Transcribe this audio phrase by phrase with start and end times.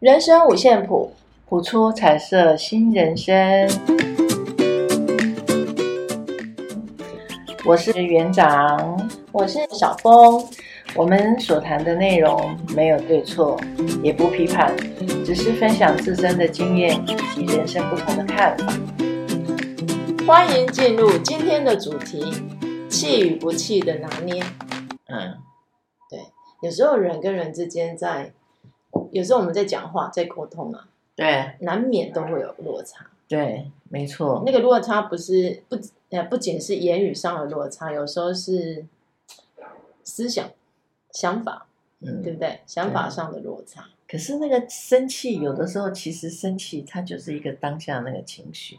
[0.00, 1.12] 人生五线谱，
[1.46, 3.68] 谱出彩色新人生。
[7.66, 10.42] 我是园长，我是小峰。
[10.94, 13.60] 我们所谈的内容没有对错，
[14.02, 14.74] 也不批判，
[15.22, 18.72] 只是分享自身的经验以及人生不同的看法。
[20.26, 22.24] 欢迎进入今天的主题：
[22.88, 24.42] 气与不气的拿捏。
[25.08, 25.36] 嗯，
[26.08, 26.20] 对，
[26.62, 28.32] 有时候人跟人之间在，
[29.12, 33.06] 有时候我们在讲话、在沟通啊，对，难免都会有落差。
[33.28, 34.42] 对，没错。
[34.44, 35.78] 那个落差不是不
[36.10, 38.84] 呃，不仅是言语上的落差，有时候是
[40.04, 40.50] 思想。
[41.12, 41.66] 想法，
[42.00, 42.60] 嗯，对不对？
[42.66, 43.84] 想法上的落差。
[44.08, 48.78] 可是那个生气，有的时候其实生气，它就是一个当下那个情绪。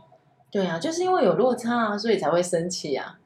[0.49, 3.19] 对啊，就是因为有落差啊，所以才会生气啊。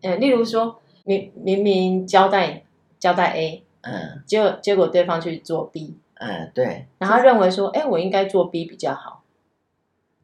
[0.00, 2.64] 呃，例如说，明明明交代
[2.98, 9.22] 交代 A，嗯，结果结果对方去做 B，嗯，对，然后他认为说，哎，我应该做 B 比较好。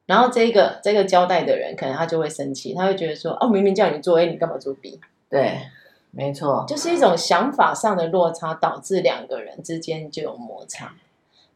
[0.06, 5.01] 然后这个这个交代的人，可能他就会生气，他会觉得说，哦，明明叫你做 A，你干嘛做 B？
[5.29, 5.59] 对。
[6.15, 10.95] 没错，就是一种想法上的落差，导致两个人之间就有摩擦。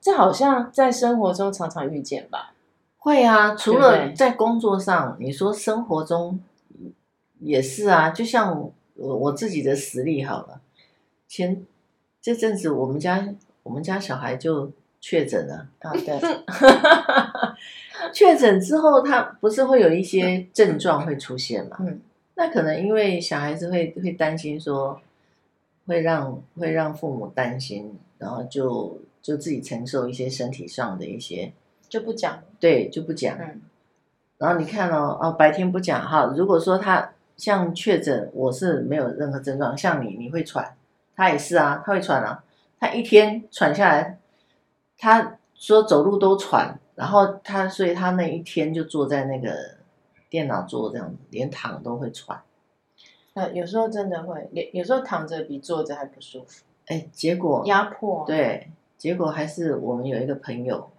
[0.00, 2.54] 这好像在生活中常常遇见吧？
[2.96, 6.40] 会啊，除了在工作上，你说生活中
[7.40, 8.08] 也是啊。
[8.08, 10.62] 就像我我自己的实例好了，
[11.28, 11.66] 前
[12.22, 13.28] 这阵子我们家
[13.66, 16.20] 我们家小孩就确诊了啊，对，
[18.14, 21.76] 确诊之后，他不是会有一些症状会出现嘛？
[21.80, 22.00] 嗯。
[22.36, 25.00] 那可能因为小孩子会会担心说，
[25.86, 31.52] 会让会让父母担心，然后就就自己承受一些身体上的一些
[31.88, 33.36] 就不讲，对，就不讲。
[33.40, 33.62] 嗯。
[34.38, 36.32] 然后你看哦，哦，白天不讲哈。
[36.36, 40.76] 如果说他像确诊，我是没有任何症状，像你你会喘，
[41.16, 42.44] 他也是啊，他会喘啊，
[42.78, 44.18] 他一天喘下来，
[44.98, 49.76] 他说走路都喘，然后他所以他那一天就坐在那个。
[50.28, 52.42] 电脑桌这样子，连躺都会喘。
[53.34, 56.64] 呃，有时候真的会，连有时候躺着比坐着还不舒服。
[56.86, 58.24] 哎，结果压迫。
[58.26, 60.90] 对，结果还是我们有一个朋友，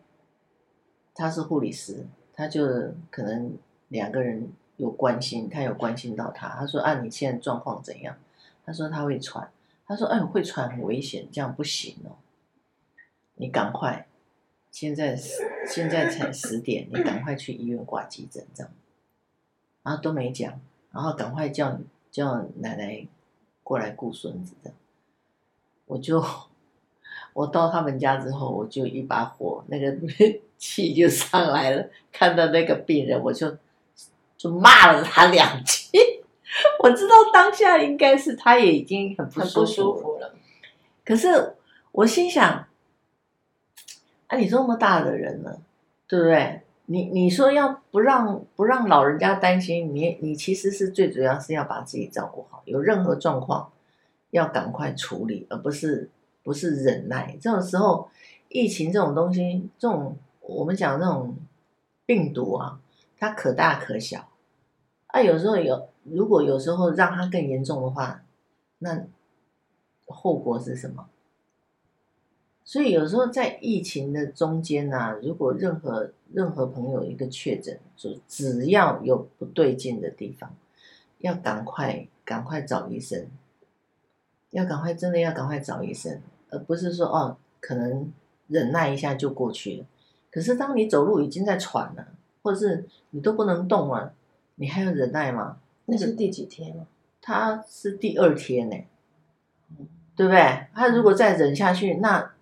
[1.13, 2.65] 他是护理师，他就
[3.11, 3.57] 可能
[3.89, 6.47] 两个人有关心，他有关心到他。
[6.57, 8.15] 他说：“啊，你现在状况怎样？”
[8.65, 9.51] 他说：“他会喘。”
[9.87, 12.17] 他说：“哎，会喘很危险，这样不行哦。
[13.35, 14.05] 你赶快，
[14.69, 18.71] 现在现在才十点，你赶快去医院挂急诊，这样。”
[19.83, 20.59] 然后都没讲，
[20.91, 21.79] 然后赶快叫
[22.11, 23.07] 叫奶奶
[23.63, 24.73] 过来顾孙子的。
[25.85, 26.21] 我就
[27.31, 29.95] 我到他们家之后，我就一把火，那个
[30.57, 31.89] 气就上来了。
[32.11, 33.57] 看到那个病人，我就
[34.35, 35.97] 就骂了他两句。
[36.87, 40.33] 我知道当下应该是他也已经很不舒服了，舒服了。
[41.03, 41.55] 可是
[41.91, 42.65] 我心想，
[44.27, 45.59] 啊，你这么大的人了，
[46.07, 46.61] 对不对？
[46.85, 53.69] 你你说要不让不让老人家担心，你你其实是最主要是要把自己照顾好，有任何状况
[54.29, 56.09] 要赶快处理，而不是
[56.41, 57.37] 不是忍耐。
[57.41, 58.09] 这种时候，
[58.47, 61.35] 疫情这种东西，这种我们讲那种
[62.05, 62.79] 病毒啊，
[63.19, 64.29] 它可大可小
[65.07, 68.23] 啊，有时候有如果有时候让它更严重的话，
[68.79, 69.05] 那
[70.05, 71.07] 后果是什么？
[72.63, 80.53] 所以有时候在疫情的中间呢、如果任何任何朋友一个确诊，就只要有不对劲的地方，
[81.19, 83.27] 要赶快赶快找医生，
[84.49, 88.11] 要赶快真的要赶快找医生，而不是说哦，可能
[88.47, 89.85] 忍耐一下就过去了。
[90.29, 92.07] 可是当你走路已经在喘了，
[92.43, 94.13] 或者是你都不能动了，
[94.55, 95.59] 你还要忍耐吗？
[95.89, 96.85] 那是第几天了？
[97.21, 98.75] 他是第二天呢，
[100.15, 100.67] 对不对？
[100.73, 102.33] 他如果再忍下去，那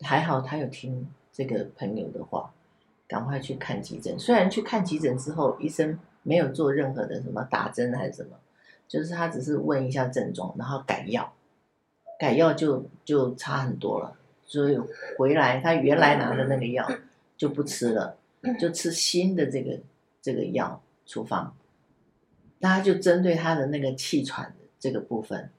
[0.00, 2.52] 还好他有听这个朋友的话，
[3.08, 4.18] 赶快去看急诊。
[4.18, 8.36] 虽然去看急诊之后，医生没有做任何的什么打针还是什么，
[8.86, 11.32] 就是他只是问一下症状，然后改药，
[12.18, 14.16] 改药就就差很多了。
[14.46, 14.78] 所以
[15.18, 16.90] 回来他原来拿的那个药
[17.36, 18.16] 就不吃了，
[18.58, 19.78] 就吃新的这个
[20.22, 21.54] 这个药处方。
[22.60, 25.50] 那他就针对他的那个气喘的这个部分，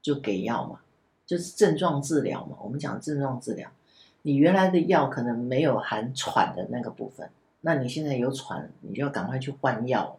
[0.00, 0.80] 就给药嘛。
[1.24, 3.70] 就是症状治疗嘛，我们讲症状治疗，
[4.20, 7.30] 你原来的药可能没有含喘的那个部分，
[7.62, 10.18] 那你现在有喘，你就要赶快去换药。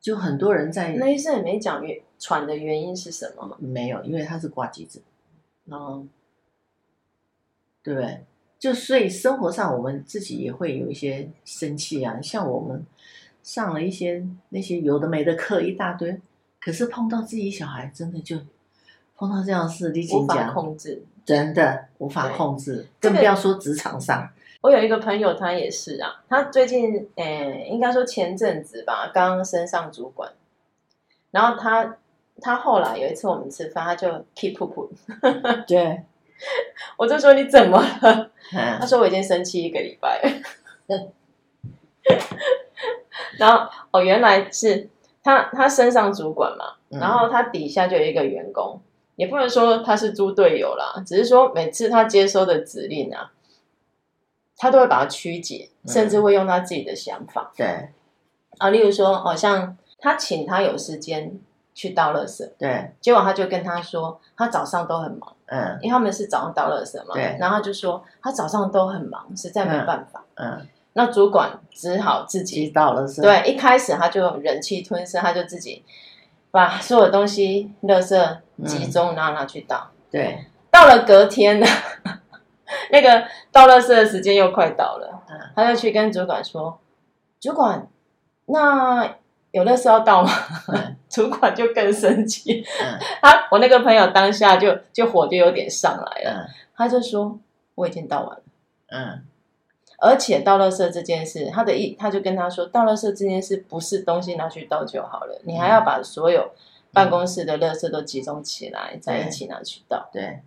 [0.00, 3.56] 就很多人在那医生也没讲原喘的原因是什么嘛？
[3.60, 5.00] 没有，因为他是挂急诊。
[5.66, 6.08] 嗯，
[7.82, 8.24] 对不对？
[8.58, 12.84] 就所以生活上我们自己也会有一些生气啊，像我们
[13.46, 16.20] 上了一些那些有的没的课一大堆，
[16.60, 18.36] 可是碰到自己小孩真的就。
[19.18, 24.28] 碰到这样的事，你无法控制，真的无法控制，更不要说职场上。
[24.60, 30.30] 我有一个朋友，他也是啊，他最近诶、欸，应该说前阵子吧，刚升上主管，
[31.30, 31.96] 然后他
[32.42, 36.02] 他后来有一次我们吃饭，他就 keep 噗噗，对，
[36.98, 38.30] 我就说你怎么了？
[38.78, 40.30] 他说我已经生气一个礼拜了，
[43.38, 44.88] 然后哦，原来是
[45.22, 48.80] 他他身上主管嘛，然后他底下就有一个员工。
[49.16, 53.32] 也不能说他是猪队友啦，只是说每次他接收的指令啊，
[54.58, 57.50] 他都会把它曲解，甚至会用他自己的想法。
[57.52, 57.88] 嗯、对，
[58.58, 61.40] 啊，例如说，好像他请他有时间
[61.72, 70.66] 去倒垃圾，对，结果他就跟他说，他早上都很忙，嗯，因为他们是早上倒垃圾嘛，对，然后他就说他早上都很忙，实在没办法，嗯，嗯，
[70.96, 75.84] 那主管只好自己倒了是，对，一开始他就忍气吞声，他就自己。
[76.48, 79.90] 把所有东西、垃圾集中，然后拿去倒。
[80.10, 81.66] 对，到了隔天呢，
[82.90, 85.22] 那个倒垃圾的时间又快到了，
[85.54, 86.80] 他就去跟主管说
[87.38, 87.86] ：“主管，
[88.46, 89.04] 那
[89.50, 90.30] 有垃圾要倒吗？”
[91.10, 92.64] 主管就更生气。
[93.20, 97.38] 他我那个朋友当下就就火就有点上来了，他就说
[97.74, 98.42] ：“我已经倒完了。”
[98.88, 99.22] 嗯。
[99.98, 106.52] 而且倒垃圾这件事，他的意他就跟他说，倒垃圾这件事不是东西拿去倒就好了，你还要把所有
[106.92, 110.08] 办公室的垃圾都集中起来，在一起拿去倒。
[110.12, 110.40] 对，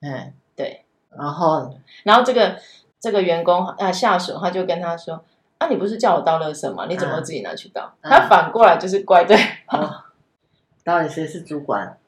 [0.00, 0.84] 嗯，对。
[1.16, 1.74] 然后，
[2.04, 2.56] 然后这个
[2.98, 5.22] 这个员工啊下属他就跟他说，
[5.58, 6.86] 啊，你不是叫我倒垃圾吗？
[6.88, 7.92] 你怎么自己拿去倒？
[8.02, 9.36] 他反过来就是怪对
[9.66, 10.04] 方。
[10.84, 11.98] 到底谁是主管？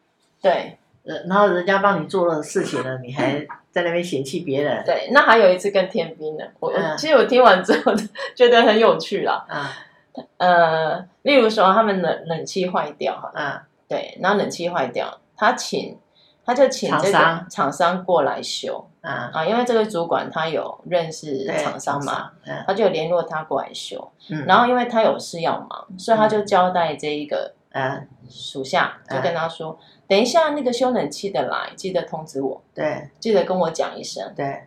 [0.40, 0.78] 对。
[1.06, 4.84] 呃，然后人家帮你做了事情了，你还在那边嫌弃别人。
[4.86, 7.92] 对，那还有一次更天兵的，我、嗯、其实我听完之后
[8.36, 9.44] 觉得很有趣啦。
[9.48, 9.70] 啊、
[10.14, 15.98] 嗯，呃，例如说他们冷冷气坏掉哈，嗯，对，然后冷气坏掉，他请
[16.46, 18.04] 他就请这个厂商。
[18.04, 27.52] 过来修，啊、嗯、啊，因为这个主管他有认识厂商嘛，嗯、他就联络他过来修，嗯，然后因为他有事要忙，所以他就交代这一个。
[27.76, 32.62] 嗯，属下就跟他说，嗯、等一下那个修冷气的来，记得通知我。
[32.74, 34.32] 对，记得跟我讲一声。
[34.34, 34.66] 对，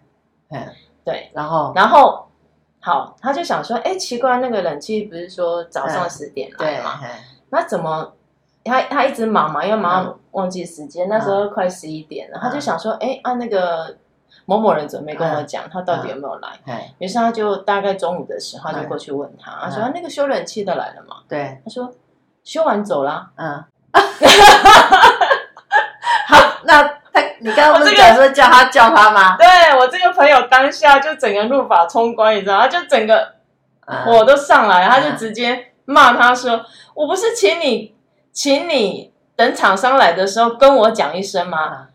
[0.49, 0.67] 嗯，
[1.03, 1.31] 对。
[1.33, 2.27] 然后，然后，
[2.79, 6.99] 好，他就想说，哎，奇怪，那个冷气不是说早上十点来吗？
[7.03, 7.09] 嗯、
[7.49, 8.13] 那怎么？
[8.63, 13.95] 他他一直忙嘛，因为马上忘记时间，嗯、那时候快十一点了，嗯、他就想说，哎，按、啊、那个
[14.43, 16.49] 某某人怎么没跟我讲，嗯、他到底有没有来？
[16.65, 21.23] 嗯、于是他就大概中午的时候就过去问他，说、啊、那个修冷气的来了吗？
[21.29, 21.89] 对，他说。
[22.47, 23.61] 修完走了，嗯，
[26.29, 29.35] 好，那他，你刚刚不是讲说叫他叫他吗？
[29.35, 29.45] 对，
[29.77, 33.33] 我这个朋友当下就整个怒发冲冠，你知道，他就整个
[34.05, 36.63] 火都上来，他就直接骂他说
[36.95, 37.93] ：“我不是请你，
[38.31, 41.89] 请你等厂商来的时候跟我讲一声吗？”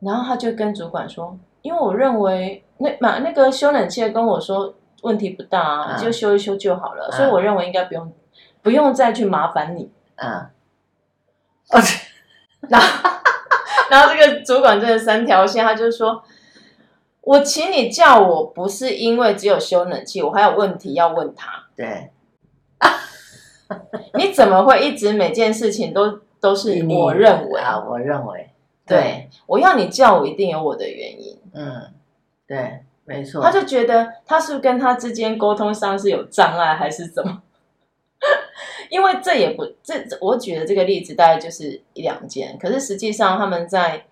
[0.00, 8.12] 然后他就跟主管说：“因为我认为那那那个修冷气的跟我说问题不大啊，就修一修就好了，所以我认为应该不用。”
[8.66, 10.50] 不用再去麻烦你，嗯，
[12.68, 13.10] 然后，
[13.88, 16.24] 然后这个主管这三条线，他就说
[17.22, 22.10] ：“我请你叫我，不是因为只有修冷气，我还有问题要问他。”对，
[24.14, 27.78] 你怎么会一直每件事情都都是我认为啊？
[27.88, 28.50] 我认为，
[28.84, 31.40] 对，对我要你叫我，一定有我的原因。
[31.54, 31.92] 嗯，
[32.48, 33.40] 对，没错。
[33.40, 37.42] 他就觉得他是跟他之间沟通上是有障碍，还是怎么？
[38.90, 44.04] 因为这也不这，我举的这个例子大概就是一两件，可是实际上他们在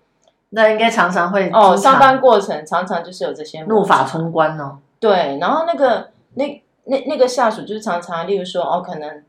[0.49, 4.77] 那应该常常会哦，上班过程常常就是有这些怒发冲冠哦。
[4.99, 9.23] 对，然后那个那那那个下属就是常常，例如说哦，可能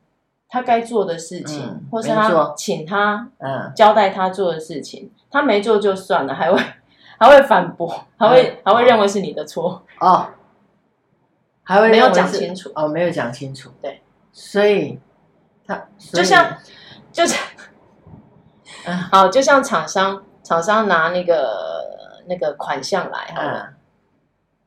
[0.49, 6.63] 他该做的事情，嗯、或是他请他嗯交代他做的事情，嗯、他没做就算了，还会
[7.19, 10.29] 还会反驳，还会、嗯、还会认为是你的错 哦，
[11.65, 14.01] 还会没有讲清楚哦，没有讲清楚，对，
[14.33, 14.99] 所以。
[15.67, 16.57] 他就像，
[17.13, 17.39] 就像，
[18.87, 23.75] 嗯， 好，就像厂商，厂商拿那个那个款项来，好了，嗯、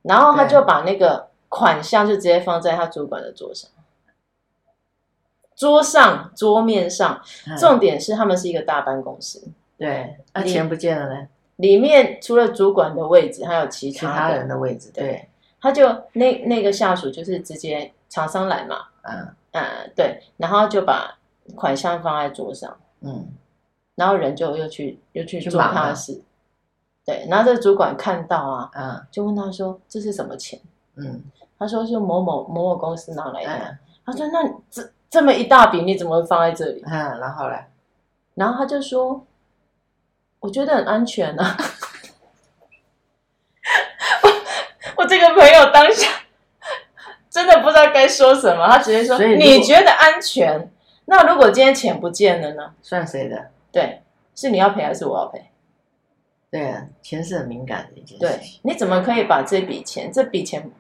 [0.04, 3.70] 然后他就把那个款项就直接放在他主管的桌上，
[5.56, 7.22] 桌上桌面上，
[7.58, 9.42] 重点是他们是一个大办公室，
[9.78, 15.30] 对，那钱不见了呢，里面除了主管的位置，还有其他，其他人的位置，对，对。
[15.62, 19.28] 他就那那个下属就是直接厂商来嘛，嗯。
[19.52, 21.18] 嗯，对，然后就把
[21.56, 23.28] 款项放在桌上，嗯，
[23.96, 26.22] 然后人就又去又去做他的事，
[27.06, 30.60] 对，然后这个主管看到啊，嗯，就问他说：“这是什么钱？”
[30.96, 31.24] 嗯，
[31.58, 33.52] 他说是某某某某公司拿来的。
[33.52, 37.66] 嗯、他说：“那这这么一大笔，你怎么会放在这里？”嗯，然后嘞，
[38.36, 39.26] 然后他就说
[40.40, 41.58] ：“我觉得很安全啊。
[44.24, 44.30] 我
[44.98, 46.08] 我这个朋友当下
[47.30, 50.72] 真的不知道该说什么，他直接说：“你觉得安全？
[51.06, 52.74] 那如果今天钱不见了呢？
[52.82, 53.50] 算谁的？
[53.72, 54.02] 对，
[54.36, 55.50] 是你要赔还是我要赔？
[56.52, 58.20] 对啊，钱是很敏感的一件事。
[58.20, 60.72] 对，你怎么可以把这笔钱，这笔钱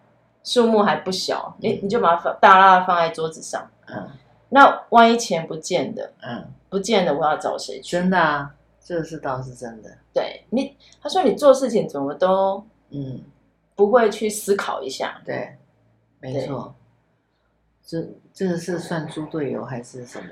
[0.43, 3.69] 数目还不小，你你就把它放大大的放在桌子上？
[3.87, 4.09] 嗯，
[4.49, 7.91] 那万一钱不见的，嗯，不见的，我要找谁去？
[7.91, 8.51] 真的啊。”
[8.81, 9.91] 这是倒是真的。
[10.11, 13.21] 对你，他说你做事情怎么都嗯
[13.75, 15.21] 不会去思考一下。
[15.23, 15.55] 对，
[16.19, 16.75] 没错。
[17.85, 20.27] 这这个是算猪队友还是什么？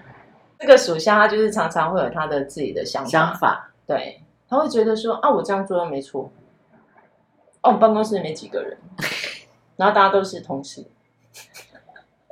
[0.59, 3.09] 这个属相他就是常常会有他的自己的想法。
[3.09, 3.71] 想法。
[3.85, 6.31] 对，他会觉得说啊，我这样做又没错。
[7.61, 8.77] 哦，我办公室没几个人，
[9.75, 10.85] 然后大家都是同事，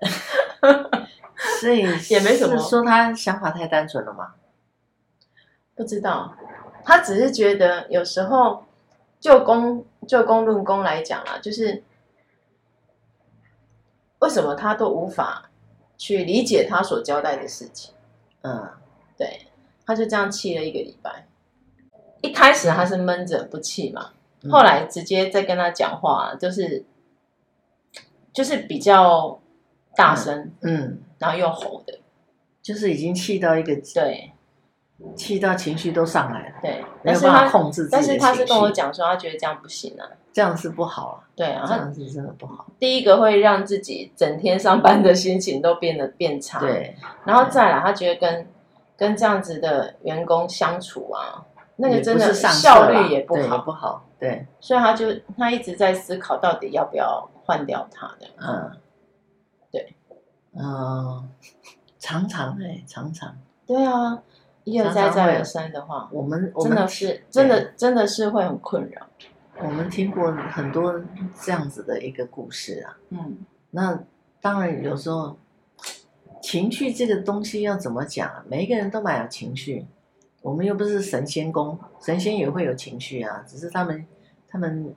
[1.60, 2.58] 所以也没什么。
[2.58, 4.36] 说他想法太单纯了吗？
[5.76, 6.36] 不知道，
[6.84, 8.64] 他只是觉得有时候
[9.20, 11.84] 就公就公论公来讲啊，就是
[14.26, 15.52] 为什么他都无法
[15.98, 17.94] 去理解他所交代的事情。
[18.42, 18.70] 嗯，
[19.16, 19.48] 对，
[19.86, 21.28] 他就这样气了一个礼拜。
[22.22, 26.84] 一开始他是闷着不气嘛，嗯、后来直接在跟他讲话，就是
[28.34, 29.40] 就是比较
[29.96, 32.00] 大声，嗯，嗯然后又吼的，
[32.64, 34.32] 就是已经气到一个对。
[35.16, 37.92] 气到情绪都上来了，对，没有办法控制自己。
[37.92, 42.66] 但是他是跟我讲说，他觉得这样不行啊，这样是不好啊，对啊，这样是真的不好。
[42.80, 48.48] 第一个会让自己整天上班的心情都变得变差，对，然后再来，他觉得跟
[48.96, 51.44] 跟这样子的员工相处啊，
[51.76, 58.72] 那个真的效率也不好，不好，对，所以他就他一直在思考到底要不要换掉他的，嗯，
[59.72, 59.94] 对，
[60.58, 61.30] 嗯，
[62.00, 63.38] 常常哎，常常，
[63.68, 64.22] 对啊。
[64.66, 69.08] 一而再再而三的话，我们真的是真的真的是会很困扰。
[69.60, 71.02] 我们听过很多
[71.42, 72.98] 这样子的一个故事啊。
[73.12, 73.38] 嗯，
[73.72, 74.04] 那
[74.42, 75.38] 当然有时候
[76.42, 78.44] 情绪这个东西要怎么讲啊？
[78.50, 79.86] 每一个人都蛮有情绪，
[80.42, 84.06] 我们又不是神仙宫，神仙也会有情绪啊，只是他们
[84.50, 84.94] 他们。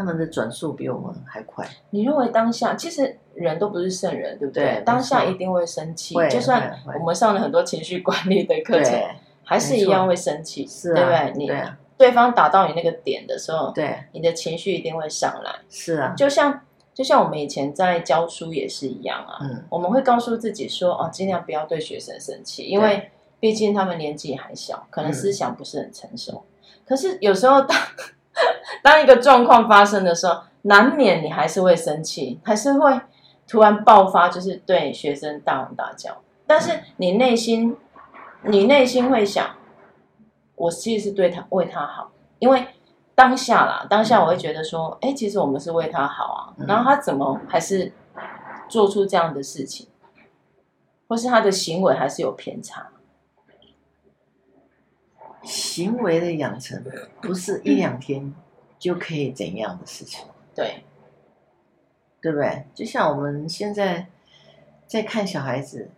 [0.00, 1.68] 他们的转速比我们还快。
[1.90, 4.76] 你认为当下其实人都不是圣人，对不对？
[4.76, 8.98] 对，当下一定会生气，就算我们上了很多情绪管理的课程，
[9.44, 11.32] 还是一样会生气，对不对？
[11.36, 11.52] 你
[11.98, 15.54] 对方打到你那个点的时候，对，你的情绪一定会上来。
[15.68, 16.62] 是啊，就像
[16.94, 26.42] 就像我们以前在教书也是一样啊，嗯，我们会告诉自己说，哦，尽量不要对学生生气，因为毕竟他们年纪还小，可能思想不是很成熟。
[26.86, 27.78] 可是有时候当
[28.82, 33.00] 当一个状况发生的时候，难免你还是会生气，还是会
[33.46, 36.16] 突然爆发，就是对学生大吼大叫。
[36.46, 37.76] 但是你内心，
[38.42, 39.56] 你内心会想，
[40.56, 42.66] 我其实是对他为他好，因为
[43.14, 46.54] 当下啦，当下我会觉得说，哎，其实我们是为他好啊。
[46.66, 47.92] 然后他怎么还是
[48.68, 49.88] 做出这样的事情，
[51.08, 52.88] 或是他的行为还是有偏差？
[55.42, 56.84] 行为的养成
[57.22, 58.34] 不是一两天
[58.78, 60.82] 就可以怎样的事情，对，
[62.20, 62.64] 对不对？
[62.74, 64.08] 就像我们现在
[64.86, 65.90] 在看小孩子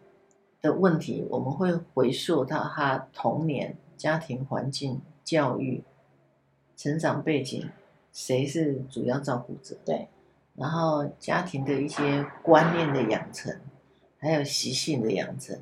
[0.61, 5.82] 的问题，我们会回溯到他童年、家庭环境、教育、
[6.76, 7.68] 成长背景，
[8.12, 9.76] 谁是主要照顾者？
[9.84, 10.08] 对，
[10.54, 13.61] 然后家庭的一些观念的养成，
[14.18, 15.58] 还有习性的养成，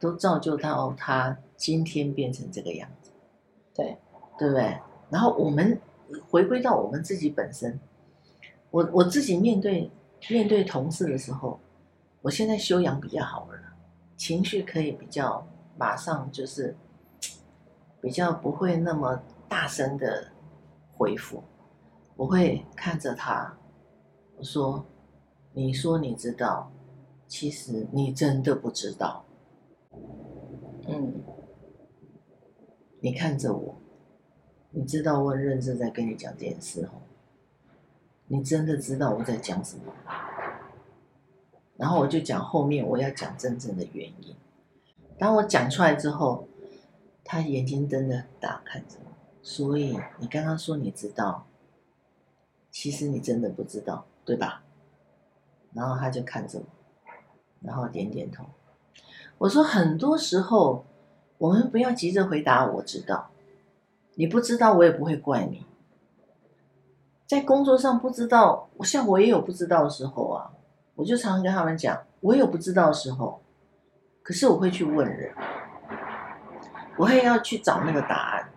[0.00, 2.95] 都造就到他今天变成这个样子。
[3.76, 3.96] 对，
[4.38, 4.78] 对不对？
[5.10, 5.78] 然后我们
[6.28, 7.78] 回归到我们自己本身，
[8.70, 9.90] 我我自己面对
[10.28, 11.60] 面对同事的时候，
[12.22, 13.58] 我现在修养比较好了，
[14.16, 16.74] 情绪可以比较马上就是
[18.00, 20.28] 比较不会那么大声的
[20.96, 21.42] 回复，
[22.16, 23.56] 我会看着他，
[24.38, 24.84] 我说
[25.54, 26.70] ：“你说你知道，
[27.28, 29.24] 其实你真的不知道。”
[30.88, 31.14] 嗯。
[33.00, 33.76] 你看着我，
[34.70, 37.02] 你知道我很认真在跟你讲这件事哦。
[38.26, 39.92] 你真的知道我在讲什么？
[41.76, 44.34] 然后我就讲后面我要讲真正的原因。
[45.18, 46.48] 当我讲出来之后，
[47.22, 49.12] 他眼睛瞪得很大看着我。
[49.42, 51.46] 所以你刚刚说你知道，
[52.70, 54.64] 其实你真的不知道，对吧？
[55.74, 56.64] 然后他就看着我，
[57.60, 58.46] 然后点点头。
[59.38, 60.84] 我说很多时候。
[61.38, 63.30] 我们不要急着回答，我知道，
[64.14, 65.64] 你不知道，我也不会怪你。
[67.26, 70.50] 在工作上不知道，像我也有不知道的时候啊，
[70.94, 73.40] 我就常常跟他们讲，我有不知道的时候，
[74.22, 75.34] 可是我会去问人，
[76.96, 78.48] 我会要去找那个答案，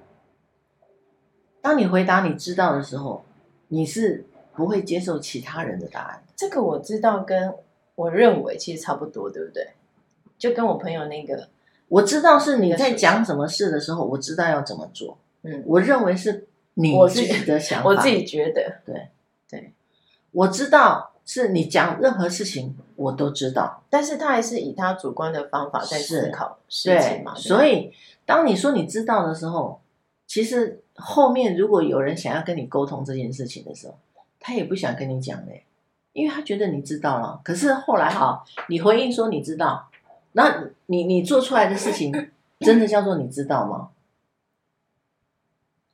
[1.62, 3.26] 当你回答你知道的时候，
[3.68, 6.24] 你是不会接受其他人的答案。
[6.36, 7.54] 这个我知道，跟
[7.96, 9.72] 我认为其实差不多，对不对？
[10.38, 11.50] 就跟我朋友那个，
[11.90, 15.18] 我知道是你在讲什么事的时候，我知道要怎么做。
[15.42, 19.08] 嗯，我认为是你自己的想法，我自己觉得，对
[19.50, 19.74] 对，
[20.32, 27.34] 我知道是你讲任何事情，我都知道，但是他还是以他主观的方法在思考事情嘛。
[27.36, 27.92] 所以，
[28.26, 29.82] 当你说你知道的时候，
[30.28, 33.96] 其实后面如果有人想要跟你沟通这件事情的时候，
[34.40, 35.64] 他也不想跟你讲嘞，
[36.14, 37.42] 因为他觉得你知道了。
[37.44, 39.88] 可是后来哈，你回应说你知道。
[40.34, 42.12] 那你你做出来的事情，
[42.60, 43.90] 真的叫做你知道吗？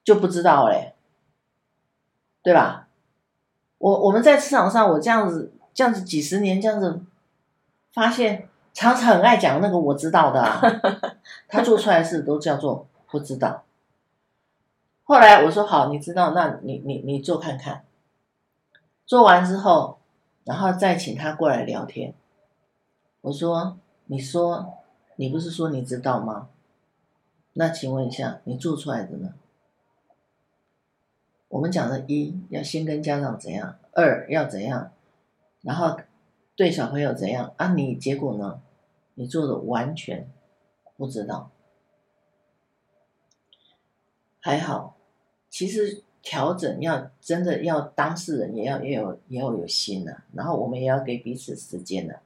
[0.03, 0.93] 就不知道嘞，
[2.43, 2.87] 对吧？
[3.79, 7.01] 我我们在市场上，我这样子这样子几十年这样子，
[7.91, 10.61] 发现常常很爱讲那个我知道的啊，
[11.49, 13.63] 他做出来的事都叫做不知道。
[15.05, 17.83] 后来我说好，你知道，那你你你做看看，
[19.07, 19.97] 做完之后，
[20.43, 22.13] 然后再请他过来聊天。
[23.21, 23.77] 我说。
[24.05, 24.79] 你说，
[25.15, 26.49] 你不是说你知道吗？
[27.53, 29.33] 那请问一下，你做出来的呢？
[31.47, 34.91] 我们讲的一要先跟家长怎样，二要怎样，
[35.61, 35.97] 然后
[36.55, 37.73] 对小朋友怎样啊？
[37.73, 38.61] 你结果呢？
[39.13, 40.29] 你做的完全
[40.97, 41.49] 不知道。
[44.41, 44.97] 还好，
[45.49, 52.19] 其实调整要真的要当事人也要也有也要有心啊，然后我们也要给彼此时间的。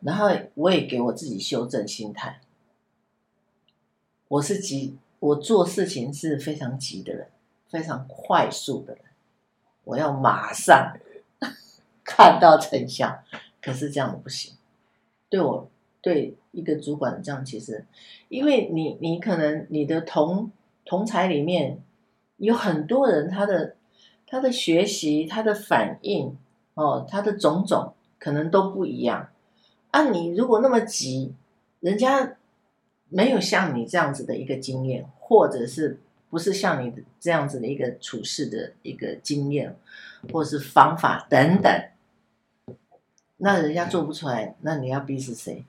[0.00, 2.40] 然后我也给我自己修正心态。
[4.28, 7.28] 我是急，我做事情是非常急的人，
[7.68, 9.04] 非常快速的人。
[9.84, 10.96] 我要马上
[12.04, 13.22] 看到成效，
[13.60, 14.54] 可是这样不行。
[15.28, 15.68] 对我
[16.00, 17.84] 对一个主管这样，其实
[18.28, 20.50] 因为你你可能你的同
[20.84, 21.82] 同才里面
[22.36, 23.76] 有很多人，他的
[24.26, 26.36] 他的学习、他的反应
[26.74, 29.28] 哦，他的种种可能都不一样。
[29.90, 31.34] 啊，你如果那么急，
[31.80, 32.36] 人家
[33.08, 35.98] 没有像你这样子的一个经验，或者是
[36.28, 39.76] 不是像你这样子的一个处事的一个经验，
[40.32, 41.72] 或是方法等等，
[43.38, 45.64] 那人家做不出来，那你要逼死谁？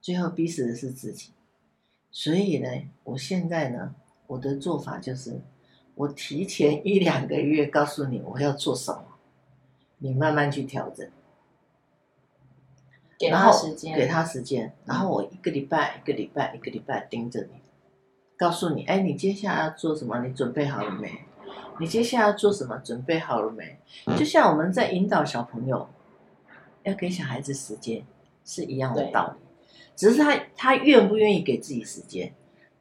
[0.00, 1.30] 最后逼死的是自己。
[2.10, 2.68] 所以呢，
[3.02, 3.94] 我现在呢，
[4.26, 5.40] 我的做法就是，
[5.96, 9.04] 我提前一两个月告诉你我要做什么，
[9.98, 11.06] 你慢慢去调整。
[13.18, 17.60] 给他时间，给他时间，然后我一个礼拜、一个礼拜、一个礼拜盯着你，
[18.36, 20.24] 告诉你，哎，你接下来要做什么？
[20.26, 21.10] 你准备好了没？
[21.78, 22.78] 你接下来要做什么？
[22.78, 23.78] 准备好了没？
[24.16, 25.88] 就像我们在引导小朋友，
[26.82, 28.04] 要给小孩子时间
[28.44, 32.32] 是一样的道理，只是他他愿不愿意给自己时间，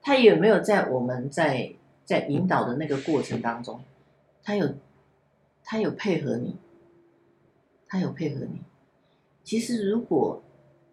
[0.02, 1.74] 他有没有在我们在
[2.06, 3.82] 在引导的那个过程当中，
[4.43, 4.76] 他有
[5.63, 6.58] 他有配合你，
[7.88, 8.62] 他有配合你。
[9.43, 10.41] 其实，如果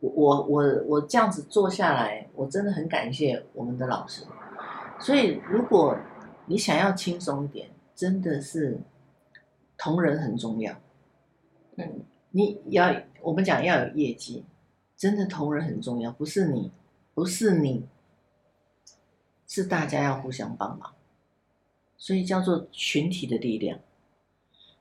[0.00, 4.24] 我我我我这样子做下来，我真的很感谢我们的老师。
[4.98, 5.96] 所以，如果
[6.46, 8.78] 你想要轻松一点，真的是
[9.78, 10.74] 同仁很重要。
[11.76, 14.44] 嗯，你要我们讲要有业绩，
[14.96, 16.72] 真的同仁很重要，不是你，
[17.14, 17.86] 不是你，
[19.46, 20.92] 是大家要互相帮忙。
[21.96, 23.78] 所以叫做群体的力量。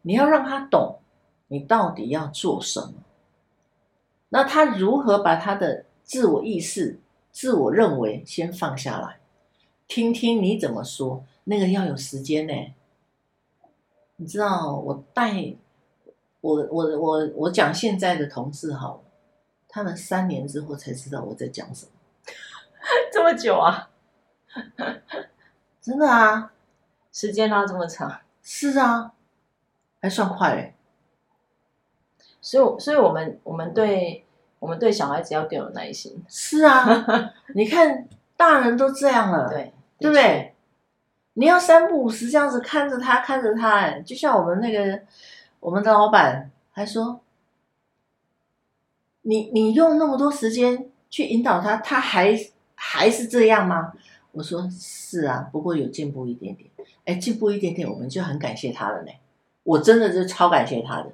[0.01, 0.99] 你要让他懂，
[1.49, 2.93] 你到底要做什么。
[4.29, 6.99] 那他如何把他的自我意识、
[7.31, 9.19] 自我认为先放下来，
[9.87, 11.23] 听听你怎么说？
[11.45, 12.53] 那个要有时间呢。
[14.17, 15.55] 你知道，我带
[16.41, 19.01] 我我我我讲现在的同事好了，
[19.67, 21.91] 他们三年之后才知道我在讲什么，
[23.11, 23.89] 这么久啊？
[25.81, 26.53] 真的啊？
[27.11, 28.19] 时间拉这么长？
[28.43, 29.13] 是啊，
[30.01, 30.75] 还算快哎。
[32.49, 34.25] 所以，所以我们我们对
[34.57, 36.19] 我们对小孩子要更有耐心。
[36.27, 37.05] 是啊，
[37.53, 40.55] 你看大人都这样了，对对不对？
[41.33, 44.99] 你要三不五时这样子看着他，看着他，哎，就像我们那个
[45.59, 47.19] 我们的老板还说，
[49.21, 52.35] 你你用那么多时间去引导他，他还
[52.73, 53.93] 还是这样吗？
[54.31, 56.67] 我说是啊，不过有进步一点点，
[57.05, 59.11] 哎，进步一点点，我们就很感谢他了呢。
[59.61, 61.11] 我真的是超感谢他的。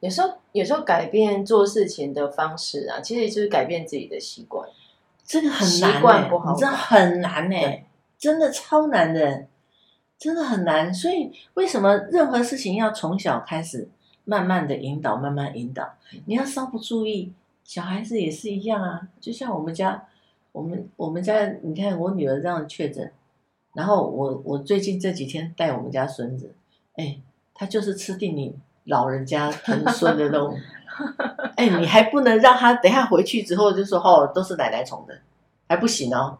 [0.00, 4.68] 有时候，有时候改变做事情的方式啊，其实就是改变自己的习惯。
[5.24, 7.86] 这个很难、欸，习惯不好，你知道很难呢、欸，
[8.18, 9.46] 真的超难的，
[10.18, 10.92] 真的很难。
[10.92, 13.88] 所以，为什么任何事情要从小开始，
[14.24, 15.94] 慢慢的引导，慢慢引导？
[16.26, 17.32] 你要稍不注意，
[17.64, 19.08] 小孩子也是一样啊。
[19.20, 20.06] 就像我们家，
[20.50, 23.10] 我们我们家，你看我女儿这样确诊，
[23.74, 26.52] 然后我我最近这几天带我们家孙子，
[26.96, 27.20] 哎，
[27.54, 30.58] 他就是吃定你老人家疼孙的那种，
[31.56, 35.18] 哎，你还不能让他等下回去之后就说哦都是奶奶宠的，
[35.68, 36.38] 还不行哦。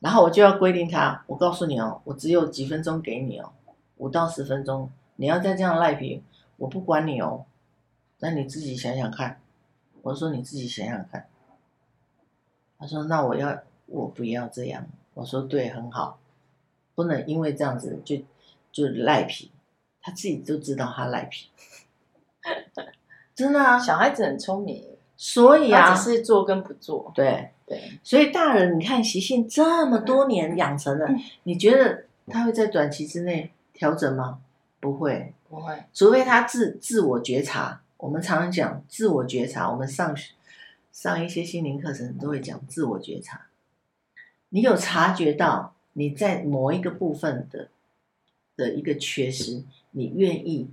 [0.00, 3.52] 然后我就要规定他，我告诉你哦，我只有几分钟给你哦，
[3.98, 6.20] 五到十分钟，你要再这样赖皮，
[6.56, 7.44] 我不管你哦。
[8.18, 9.38] 那你自己想想看。
[10.02, 11.28] 我说你自己想想看。
[12.76, 14.84] 他说那我要我不要这样。
[15.14, 16.18] 我说对，很好。
[16.96, 18.16] 不能因为这样子就
[18.72, 19.51] 就赖皮，
[20.02, 21.48] 他自己都知道他赖皮，
[23.34, 24.84] 真的啊，小孩子很聪明，
[25.16, 27.50] 所以啊，只是做跟不做，对。
[27.64, 34.40] 对，所以大人你看习性这么多年养成了，嗯、你觉得他会在短期之内调整吗？
[34.80, 37.80] 不会，不会，除非他自自我觉察。
[37.96, 40.14] 我们常常讲自我觉察，我们上
[40.90, 43.46] 上一些心灵课程都会讲自我觉察，
[44.48, 45.74] 你有察觉到？
[45.94, 47.68] 你在某一个部分的
[48.56, 49.62] 的一个缺失，
[49.92, 50.68] 你愿意，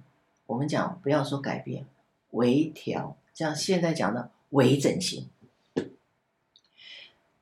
[0.48, 1.86] 我们讲不要说改变，
[2.32, 5.30] 微调，像现在讲的微整形，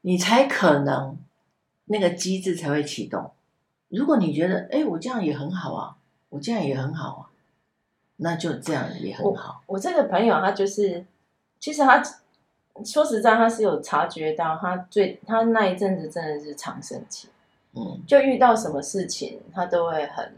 [0.02, 1.18] 你才可能
[1.86, 3.32] 那个机制才会启动。
[3.90, 5.98] 如果你觉得，哎，我这样也很好啊，
[6.30, 7.22] 我这样也很好啊，
[8.18, 9.64] 那就这样也很好。
[9.68, 11.06] 我，我这个朋友他就是，
[11.60, 12.04] 其实他
[12.84, 17.30] 说实在，他是有察觉到，他最他那一阵子真的是常生气。
[18.08, 20.34] 就遇到什么事情，他都会很，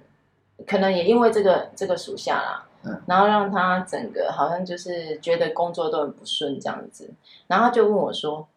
[0.65, 7.09] 可能也因为这个这个属下啦，嗯，然后让他整个好像就是觉得工作都很不顺这样子，
[7.47, 8.47] 然后他就问我说，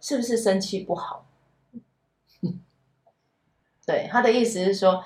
[0.00, 1.24] 是不是生气不好？
[3.86, 5.02] 对，他的意思是说，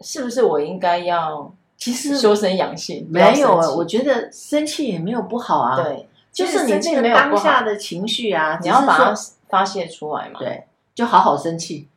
[0.00, 3.06] 是不是我应该要其实修身养性？
[3.10, 9.14] 没有啊，我觉得生气也没有不好啊，对，就是你这个当下的情绪啊，你要把它
[9.48, 10.66] 发泄出来嘛，对。
[10.96, 11.90] 就好好生气，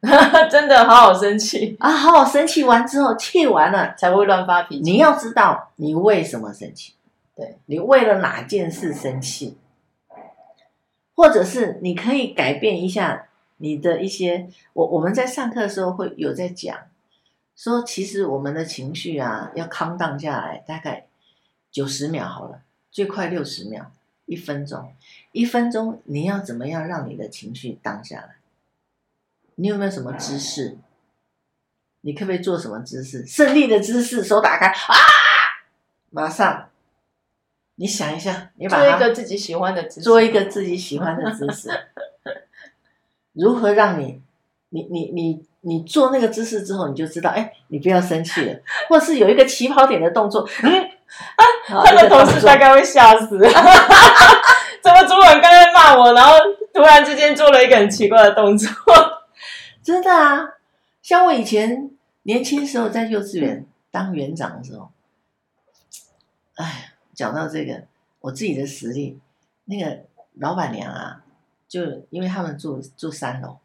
[0.48, 1.90] 真的好好生气啊！
[1.90, 4.90] 好好生气完之后，气完了才会乱发脾气。
[4.92, 6.94] 你要知道你为什么生气，
[7.34, 9.58] 对，你为了哪件事生气，
[11.16, 14.48] 或者是你可以改变一下你的一些。
[14.72, 16.78] 我我们在上课的时候会有在讲，
[17.56, 21.06] 说其实我们的情绪啊，要 calm down 下来，大概
[21.72, 22.60] 九十秒好了，
[22.92, 23.90] 最快六十秒，
[24.26, 24.92] 一分钟，
[25.32, 28.36] 一分钟你要怎么样让你的情绪 down 下来？
[29.60, 30.78] 你有没有什么姿势？
[32.02, 33.26] 你可不可以做什么姿势？
[33.26, 34.94] 胜利的姿势，手打开啊！
[36.10, 36.68] 马上，
[37.74, 41.68] 你想一下，你把做一个自己喜欢的姿势，做一个自己喜欢的姿势。
[43.34, 44.22] 如何让你，
[44.68, 50.48] 你你你你做那个姿势之后，你就知道，哎，你不要生气了，或是有一个起跑点的动作。
[50.62, 50.70] 嗯
[51.36, 51.44] 啊，
[51.84, 53.36] 他的同事大概会吓死。
[54.80, 56.34] 怎么主管刚才骂我，然后
[56.72, 58.70] 突然之间做了一个很奇怪的动作？
[59.88, 60.58] 真的啊，
[61.00, 61.90] 像我以前
[62.24, 64.90] 年轻时候在幼稚园当园长的时候，
[66.56, 67.86] 哎，讲到这个，
[68.20, 69.18] 我自己的实力，
[69.64, 71.24] 那个老板娘啊，
[71.66, 73.60] 就因为他们住住三楼，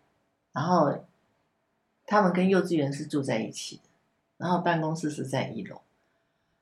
[0.53, 1.03] 然后
[2.05, 3.81] 他们跟幼稚园是住在一起的，
[4.37, 5.81] 然后办公室是在一楼，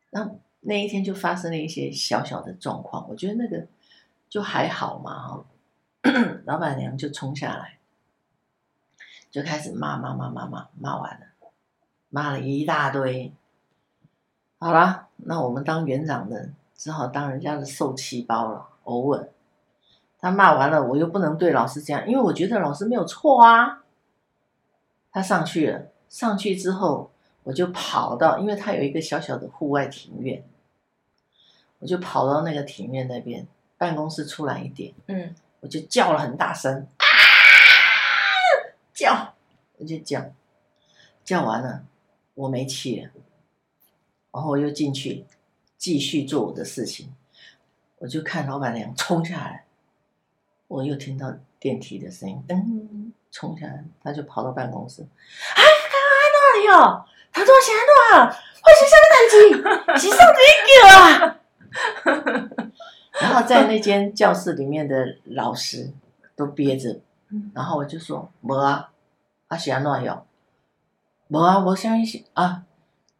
[0.10, 3.68] 然后那一天就发生了一些小小的状况，我觉得那个
[4.28, 5.46] 就还好嘛，哈，
[6.46, 7.78] 老板娘就冲下来。
[9.32, 11.26] 就开始骂骂骂骂骂骂完了，
[12.10, 13.34] 骂了一大堆。
[14.60, 18.68] 好了，那我们当园长的只好当人家的受气包了。
[18.84, 19.30] 偶尔
[20.20, 23.84] 他骂完了，我又不能对老师这样，因为我觉得老师没有错啊。
[25.12, 27.12] 他上去了，上去之后
[27.44, 30.44] 我就跑到，因为他有一个小小的户外庭院，
[31.80, 36.88] 我就跑到那个庭院那边，办公室出来一点，嗯，我就叫了很大声。
[38.94, 39.34] 叫，
[39.78, 40.34] 我就叫，
[41.24, 41.86] 叫完了，
[42.34, 43.10] 我没气了，
[44.32, 45.26] 然后我又进去
[45.78, 47.14] 继续做我的事情。
[47.98, 49.66] 我就看老板娘冲下来，
[50.68, 55.02] 我又听到电梯的声音，噔，冲下来，他就跑到办公室。
[55.04, 57.06] 哎，刚刚在哪里哦？
[57.32, 57.82] 他说现在
[58.18, 58.36] 哪？
[58.64, 60.46] 快去下面等机，洗手间
[60.88, 61.40] 啊！
[63.22, 65.92] 然后在那间教室里面的老师
[66.36, 67.00] 都憋着，
[67.54, 68.92] 然后我就说：没啊。
[69.48, 70.26] 啊是安怎样？
[71.28, 72.64] 无啊，无啥意思啊。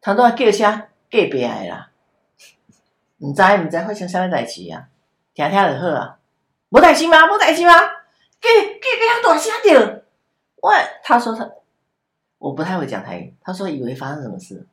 [0.00, 1.90] 他都叫声隔壁的啦，
[3.18, 4.88] 毋知毋知发生啥物代志啊？
[5.34, 6.18] 听听就好啊。
[6.70, 7.26] 无代志吗？
[7.26, 7.72] 无代志吗？
[8.40, 10.04] 隔隔壁遐大声着。
[10.56, 10.72] 我
[11.02, 11.50] 他说他，
[12.38, 13.34] 我不太会讲台语。
[13.42, 14.66] 他说以为发生什么事，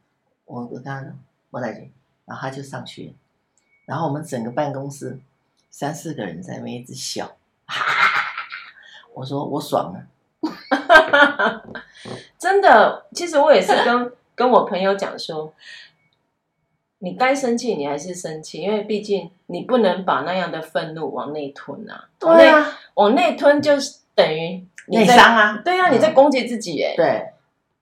[0.45, 1.11] 我我跟他说
[1.51, 1.89] 无代志，
[2.25, 3.13] 然后他就上去了。
[3.85, 5.19] 然后我们整个办公室
[5.69, 7.29] 三四个人在那边一直笑，
[9.19, 9.99] 我说我爽了。
[12.39, 15.51] 真的，其实我也是跟 跟我朋友讲说，
[16.99, 22.07] 你该生气你还是生气，因为毕竟你不能把那样的愤怒往内吞啊。
[22.17, 25.61] 对啊，往内吞就是等于内伤啊。
[25.65, 26.95] 对啊，你在攻击自己哎。
[26.95, 27.33] 对，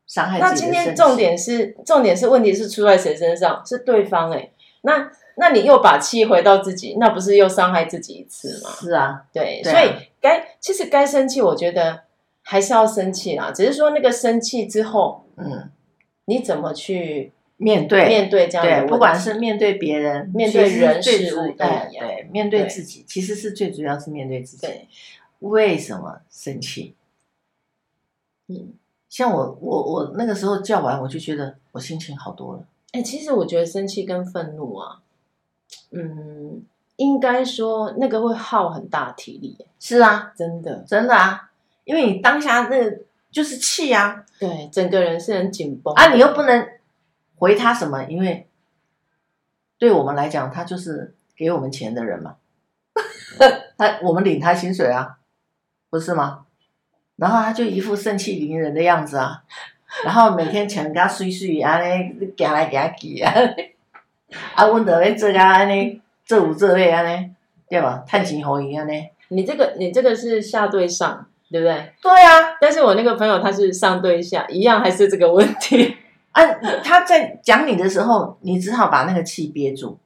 [0.08, 0.40] 伤害。
[0.40, 3.62] 那今天重点是重点是问题是出在谁身上？
[3.64, 4.50] 是对方哎。
[4.82, 8.72] 那那你又把气回到自己，那不是又伤害自己一次吗？
[8.80, 9.92] 是啊，对，所以
[10.28, 12.04] 该其实该生气，我觉得
[12.42, 13.52] 还是要生气啦。
[13.52, 15.70] 只是说那个生气之后，嗯，
[16.26, 21.56] 你怎么去面对面对这样的不管是面对别人、面对人事物，对
[22.00, 24.68] 对，面对自己，其实是最主要是面对自己。
[24.68, 24.88] 对，
[25.40, 26.96] 为什么生气？
[28.48, 28.74] 嗯，
[29.10, 32.66] 像我我我那个时候叫完，我就觉得我心情好多了。
[32.92, 35.02] 哎，其实我觉得生气跟愤怒啊。
[35.92, 36.64] 嗯，
[36.98, 39.58] 应该说那个会耗很大体力。
[39.80, 41.50] 是啊，真的，真的啊，
[41.86, 43.00] 因为你当下那个
[43.32, 46.68] 就是气啊，对，整个人是很紧绷啊，你又不能
[47.38, 48.48] 回他什么，因为
[49.78, 52.36] 对我们来讲，他就是给我们钱的人嘛，
[53.78, 55.18] 他我们领他薪水啊，
[55.90, 56.46] 不是吗？
[57.16, 59.44] 然后他就一副盛气凌人的样子啊，
[60.04, 63.32] 然后每天请他睡睡啊，你行来行去啊。
[64.56, 67.32] 啊，阮得要做甲安尼，做有做尾安尼，
[67.70, 68.04] 对吧？
[68.06, 69.10] 探钱互伊安尼。
[69.30, 71.94] 你这个，你这个是下对上，对不对？
[72.02, 72.58] 对啊。
[72.60, 75.98] 但是我那个朋友他是上对下，一样还是这个问题。
[76.34, 76.44] 啊，
[76.84, 79.98] 他在讲你的时候，你只好把那个气憋住。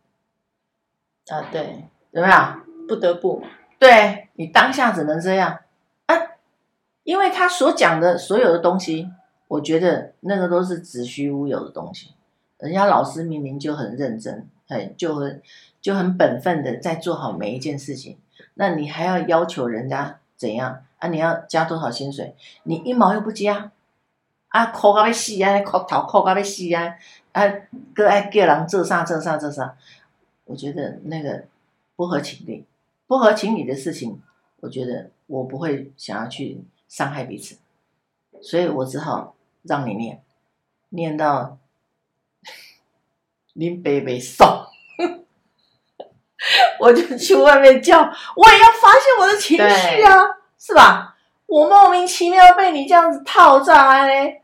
[1.27, 2.35] 啊，对，有没有？
[2.87, 3.43] 不得不。
[3.79, 5.59] 对，你当下只能这样
[6.05, 6.15] 啊，
[7.03, 9.09] 因为他所讲的所有的东西，
[9.47, 12.13] 我觉得那个都是子虚乌有的东西。
[12.59, 15.41] 人家老师明明就很认真，很就很
[15.81, 18.17] 就很本分的在做好每一件事情，
[18.53, 21.07] 那你还要要求人家怎样啊？
[21.07, 22.35] 你要加多少薪水？
[22.63, 23.71] 你一毛又不加，
[24.49, 26.95] 啊，扣到要死啊，扣头扣到要死啊，
[27.31, 27.41] 啊，
[27.95, 29.75] 搁爱叫人做啥做啥做啥？
[30.45, 31.45] 我觉得那个
[31.95, 32.65] 不合情理，
[33.07, 34.21] 不合情理的事情，
[34.59, 37.57] 我觉得我不会想要去伤害彼此，
[38.41, 40.21] 所以我只好让你念，
[40.89, 41.57] 念到。
[43.53, 44.47] 林北北送，
[46.79, 50.23] 我就去外面叫，我也要发泄我的情绪啊，
[50.57, 51.15] 是吧？
[51.45, 54.41] 我莫名其妙被你这样子套上来嘞，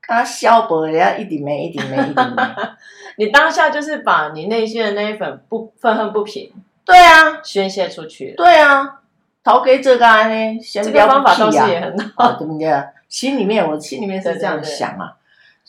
[0.00, 2.42] 他消薄，人家一滴没，一滴没，一滴没。
[3.18, 6.52] 你当下就是把你内心的那一份不愤恨不平，
[6.84, 8.34] 对啊，宣泄出去。
[8.36, 9.00] 对啊，
[9.42, 12.70] 逃给这个呢，先不要这个方法倒是也很好，对不对？
[13.08, 15.16] 心里面，我心里面是这样想啊，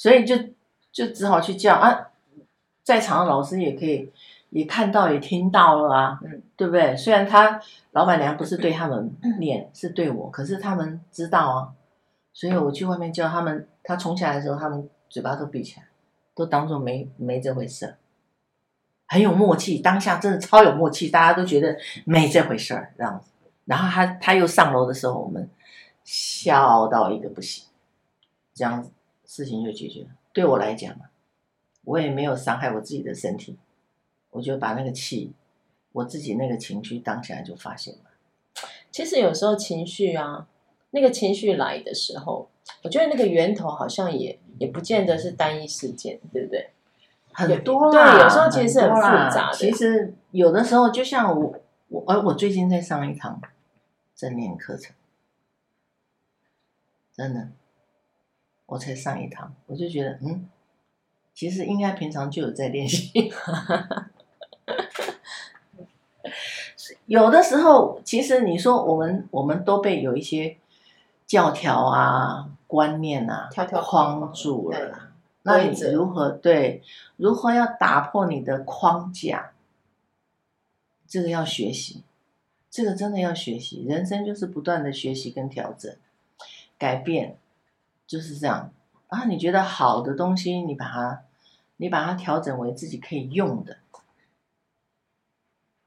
[0.01, 0.49] 对对对，所以就
[0.91, 1.99] 就只好去叫啊。
[2.83, 4.09] 在场的老师也可以，
[4.49, 6.95] 也看到也听到了啊，嗯，对不对？
[6.95, 7.59] 虽然他
[7.91, 11.73] 老板娘不是对他们念，嗯、是对我，可是他们知道啊，
[12.33, 15.87] 所以我去外面叫他们，他冲起来的时候，他们嘴巴都闭起来，
[16.33, 17.95] 都当做没没这回事，
[19.07, 23.31] 很有默契，当下真的超有默契，大家都觉得没这回事儿这样子。
[23.65, 25.49] 然后他他又上楼的时候，我们
[26.03, 27.65] 笑到一个不行，
[28.53, 28.91] 这样子
[29.25, 30.09] 事情就解决了。
[30.31, 30.95] 对我来讲
[31.83, 33.57] 我也没有伤害我自己的身体，
[34.37, 35.33] 我就把那个气，
[35.91, 38.01] 我自己那个情绪当下就发现了。
[38.91, 40.47] 其实有时候情绪啊，
[40.91, 42.47] 那个情绪来的时候，
[42.83, 46.69] 我觉得那个源头好像也也不见得是单一事件，对不对？
[47.33, 49.01] 很多对，有时候其实是很复
[49.35, 49.57] 杂的。
[49.57, 53.41] 其实有的时候，就像我我而我最近在上一堂
[54.15, 54.95] 正念课程，
[57.11, 57.49] 真的，
[58.67, 60.47] 我才上一堂，我就觉得嗯。
[61.39, 63.11] 其实应该平常就有在练习，
[67.05, 70.57] 有的时候，其实你说我们我们都被有一些
[71.25, 75.11] 教条啊、观念啊条条框住了，
[75.43, 76.83] 那你如何对？
[77.15, 79.51] 如何要打破你的框架？
[81.07, 82.03] 这个要学习，
[82.69, 83.85] 这个真的要学习。
[83.87, 85.95] 人生就是不断的学习跟调整、
[86.77, 87.37] 改变，
[88.05, 88.71] 就是这样
[89.07, 89.25] 啊。
[89.25, 91.23] 你觉得好的东西，你把它。
[91.79, 93.77] 你把它调整为自己可以用的，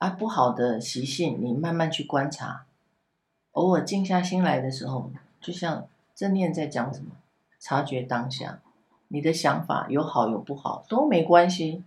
[0.01, 2.65] 而不好的习性，你慢慢去观察。
[3.53, 5.11] 偶尔静下心来的时候，
[5.43, 7.11] 就像正念在讲什么，
[7.59, 8.61] 察觉当下，
[9.09, 11.85] 你的想法有好有不好都没关系，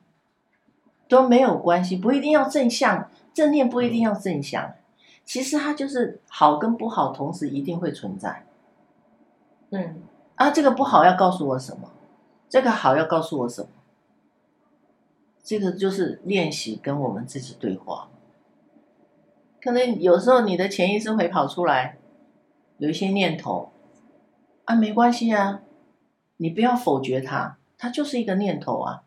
[1.08, 4.76] 都没有关系，不一定要正向，正念不一定要正向，
[5.26, 8.46] 其实它就是好跟不好同时一定会存在。
[9.72, 10.04] 嗯，
[10.36, 11.90] 啊，这个不好要告诉我什么？
[12.48, 13.70] 这个好要告诉我什么？
[15.44, 18.10] 这个就是练习跟我们自己对话，
[19.62, 21.98] 可能有时候你的潜意识会跑出来，
[22.78, 23.74] 有一些念头，
[24.64, 25.62] 啊，没关系啊，
[26.38, 29.04] 你不要否决它，它就是一个念头啊。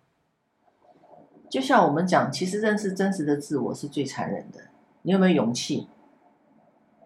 [1.48, 4.60] 就像我们讲，其实认识真实的自我是最残忍的。
[5.02, 5.88] 你有没有勇气？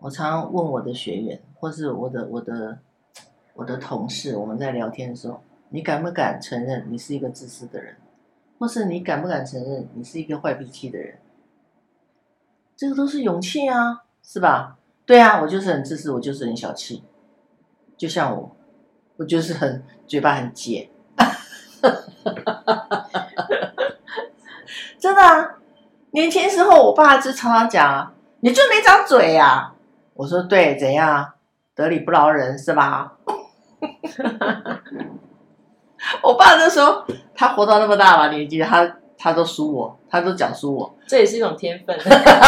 [0.01, 2.81] 我常常问我的学员，或是我的我的
[3.55, 7.95] 我的同事，我们在聊天的时候，你敢不敢承认你是一个自私的人？
[8.61, 11.19] 或是你敢不敢承认你是一个坏脾气的人？
[12.77, 14.77] 这个都是勇气啊，是吧？
[15.07, 17.03] 对啊，我就是很自私，我就是很小气。
[17.97, 18.55] 就像我，
[19.17, 20.91] 我就是很嘴巴很贱。
[24.99, 25.57] 真的啊，
[26.11, 29.75] 年轻时候我爸就常常讲，你就没长嘴、啊。
[30.13, 31.33] 我说对，怎样？
[31.75, 33.17] 得理不饶人是吧？
[36.23, 40.97] 我爸那时候他活到那么大把年纪，他他都输我，他都讲输我。
[41.07, 41.99] 这也是一种天分。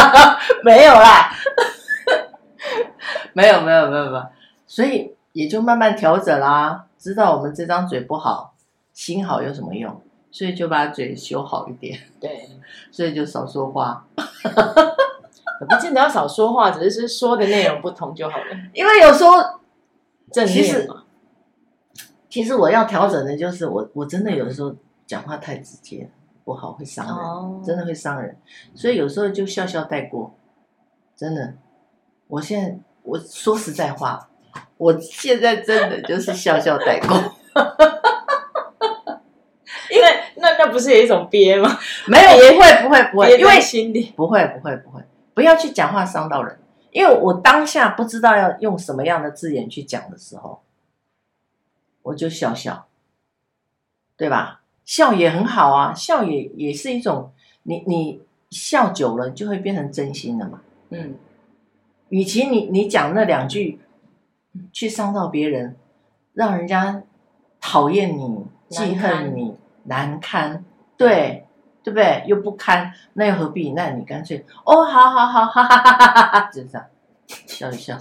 [0.65, 1.31] 没有啦，
[3.33, 4.27] 没有没有没有没有，
[4.67, 6.87] 所以也就慢慢调整啦。
[6.99, 8.55] 知道我们这张嘴不好，
[8.93, 10.01] 心好有什么用？
[10.31, 12.49] 所以就把嘴修好一点，对，
[12.91, 14.07] 所以就少说话。
[15.69, 18.45] 不见得要少说话，只是说的内容不同就好了。
[18.73, 19.35] 因为有时候
[20.33, 21.05] 正念嘛。
[22.33, 24.75] 其实我要调整的就是我，我真的有时候
[25.07, 26.09] 讲话太直接，
[26.47, 28.35] 不好会伤人，哦、真的会伤人。
[28.75, 30.35] 所以有时候就笑笑带过。
[31.15, 31.53] 真的，
[32.29, 34.31] 我现在我说实在话，
[34.79, 37.35] 我现在真的就是笑笑带过。
[40.37, 41.79] 那那不是有一种憋吗？
[42.07, 45.03] 没有，不会，不会，不会，因为心里不会，不会，不会，
[45.35, 46.59] 不要去讲话伤到人。
[46.93, 50.63] 因为我当下不知道要用什么样的字眼去讲的时候，
[52.03, 52.87] 我就笑笑，
[54.17, 54.61] 对吧？
[54.85, 60.61] 笑也很好啊，笑也也是一种，你你笑久了就会变成真心的嘛。
[60.91, 61.17] 嗯，
[62.09, 63.81] 与其你你讲那两句
[64.73, 65.77] 去伤到别人，
[66.35, 67.03] 让人家
[67.61, 69.57] 讨厌你、记恨你。
[69.85, 70.65] 难堪，
[70.97, 71.45] 对，
[71.83, 72.23] 对不对？
[72.29, 73.73] 又不堪，那又何必？
[73.73, 76.87] 那你干脆哦，好好好，哈哈哈哈哈，就这样
[77.27, 77.99] 笑一笑。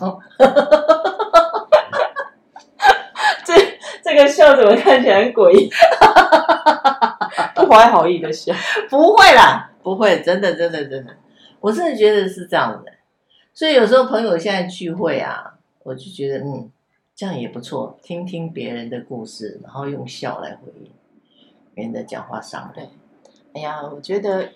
[3.44, 3.56] 这
[4.14, 5.70] 这个笑怎么看起来很诡异？
[7.56, 8.54] 不怀好意的笑，
[8.90, 11.16] 不会啦，不会，真的，真的，真的，
[11.62, 12.92] 我真的觉得是这样的。
[13.54, 16.70] 所以有时候朋友现在聚会啊，我就觉得嗯，
[17.16, 20.92] 这样也不错，听听别人的故事，然后用笑来回应。
[21.74, 22.90] 别人的讲话伤人。
[23.54, 24.50] 哎呀，我觉得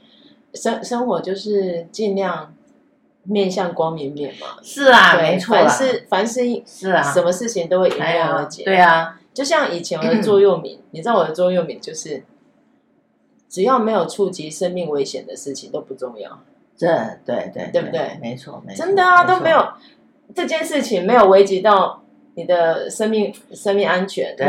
[0.54, 2.54] 生生活就是尽量
[3.24, 4.58] 面向光明面嘛。
[4.62, 5.56] 是啊，没错。
[5.56, 8.64] 凡事凡事是啊，什么事情都会迎刃而解。
[8.66, 12.24] 对啊，就像以前我的座右铭，你知道我的座右铭就是，
[13.50, 16.42] 只要没有触及生命危险的事情都不重要。
[16.78, 16.90] 对
[17.26, 18.18] 对对，对不对？
[18.22, 18.86] 没错，没错。
[18.86, 19.74] 真的啊，都没有
[20.34, 22.02] 这件事情没有危及到
[22.36, 24.36] 你的生命生命安全。
[24.38, 24.48] 对。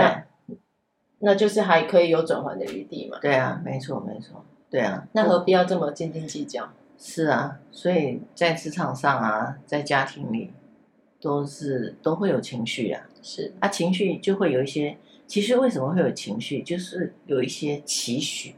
[1.19, 3.19] 那就是还可以有转圜的余地嘛？
[3.21, 6.69] 对啊，没错没错，对啊，那何必要这么斤斤计较？
[6.99, 10.53] 是啊，所以在职场上啊，在家庭里，
[11.21, 13.03] 都是都会有情绪啊。
[13.27, 14.97] 是啊，情绪就会有一些。
[15.27, 16.63] 其实为什么会有情绪？
[16.63, 18.55] 就是有一些期许。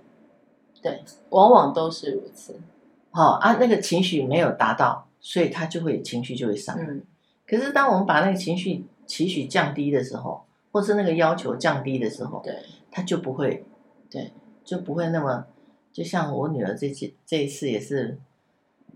[0.83, 2.61] 对，往往都是如此。
[3.11, 6.85] 好、哦、啊，那个情绪没有达到，所以他就会情绪就会上来。
[6.85, 7.03] 嗯。
[7.47, 10.45] 可是当我们把那个情绪期许降低的时候。
[10.71, 12.55] 或是那个要求降低的时候，对，
[12.91, 13.65] 他就不会，
[14.11, 14.31] 对，
[14.63, 15.47] 就不会那么，
[15.91, 18.19] 就像我女儿这次这一次也是，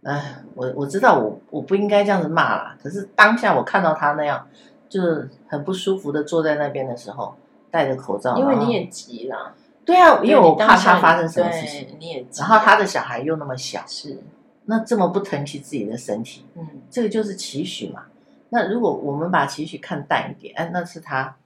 [0.03, 4.47] 哎，我我知道我我不应该这样子骂啦，可是当下我看到她那样，
[4.93, 7.35] 就是很不舒服的坐在那边的时候，
[7.71, 9.55] 戴着口罩，因为你也急了，
[9.87, 14.23] 对啊，因为我怕他发生什么事情，你也急，然后他的小孩又那么小，是，
[14.67, 18.05] 那这么不疼惜自己的身体，嗯，这个就是期许嘛。
[18.51, 21.37] 那如果我们把期许看淡一点，哎，那是他。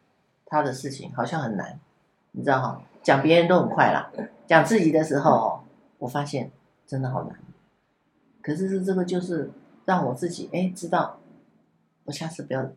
[0.48, 1.76] 他的事情好像很难，
[2.30, 2.80] 你知道哈？
[3.02, 4.12] 讲别人都很快啦，
[4.46, 5.59] 讲自己的时候，
[5.98, 6.52] 我发现
[6.87, 7.37] 真的好难。
[8.40, 9.50] 可是是这个，就是
[9.85, 11.18] 让我自己哎知道，
[12.04, 12.70] 我下次不要，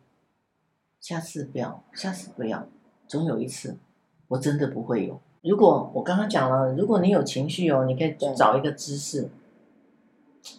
[1.00, 2.66] 下次不要，下次不要，
[3.08, 3.76] 总有一次
[4.28, 5.20] 我真的不会有。
[5.42, 9.30] 如果我刚刚讲了，如果你有情绪哦，你可以找一个姿势。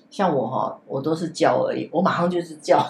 [0.09, 2.85] 像我哈，我都是叫而已，我马上就是叫。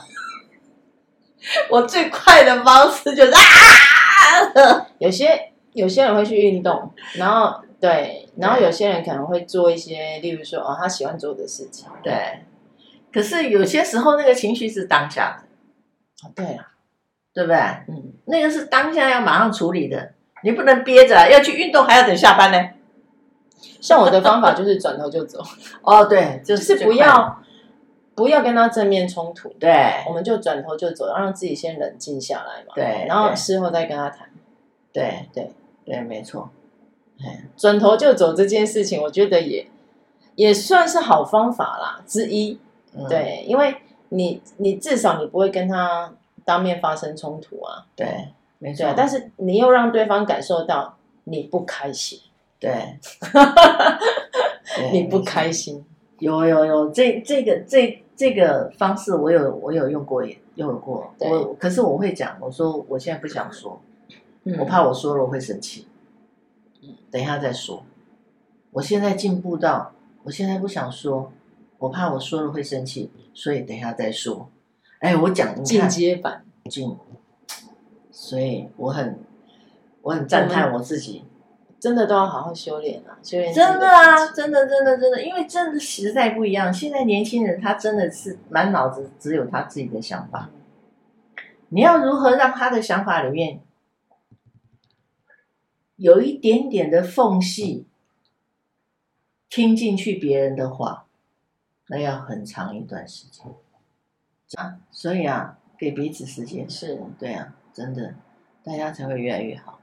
[1.69, 4.87] 我最快的方式就是啊！
[4.99, 11.87] 有些有些人会去运动，然后对，然后有些人可能会做一些，例如说哦，他喜欢做的事情。
[12.03, 12.43] 对，
[13.11, 16.27] 可是有些时候那个情绪是当下的。
[16.27, 16.71] 哦，对啊，
[17.33, 17.57] 对不对？
[17.87, 20.11] 嗯，那个是当下要马上处理的，
[20.43, 22.69] 你不能憋着，要去运动还要等下班呢。
[23.79, 25.43] 像我的方法就是转头就走。
[25.81, 27.41] 哦，对， 就是不要
[28.13, 34.29] 不要跟他正面冲突，对，我们就转头就走，让自己先冷静下来嘛，对，然后事后再跟他谈，
[34.93, 35.51] 对对
[35.85, 36.49] 对，没错，
[37.57, 39.67] 转头就走这件事情，我觉得也
[40.35, 42.59] 也算是好方法啦之一，
[42.95, 43.77] 嗯、对，因为
[44.09, 46.13] 你你至少你不会跟他
[46.45, 48.29] 当面发生冲突啊，对，
[48.59, 52.19] 没错，但是你又让对方感受到你不开心，
[52.59, 52.97] 对，
[54.91, 55.85] 你不开心。
[56.19, 61.11] 有有有，这这个这这个方式我有我有用过，也用过。
[61.19, 63.81] 我可是我会讲，我说我现在不想说，
[64.43, 65.87] 嗯、我怕我说了我会生气。
[67.09, 67.83] 等一下再说。
[68.71, 71.31] 我现在进步到，我现在不想说，
[71.79, 74.47] 我怕我说了会生气，所以等一下再说。
[75.01, 76.95] 哎，我讲进阶版进，
[78.11, 79.19] 所以我很
[80.03, 81.25] 我很赞叹我自己。
[81.79, 83.17] 真的都要好好修炼啊！
[83.23, 86.71] 修炼真的啊，真的真的真的，因为真的实在不一样。
[86.71, 90.51] 现在年轻人他真的是满脑子只有他自己的想法，
[91.69, 93.61] 你要如何让他的想法里面
[95.95, 97.87] 有一点点的缝隙，
[99.49, 101.07] 听进去别人的话，
[101.87, 103.47] 那要很长一段时间
[104.57, 104.77] 啊。
[104.91, 108.15] 所以啊，给彼此时间是对啊，真的，
[108.63, 109.79] 大家才会越来越好